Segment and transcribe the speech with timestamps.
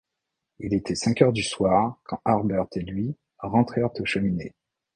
[0.57, 4.55] Il était cinq heures du soir, quand Harbert et lui rentrèrent aux Cheminées.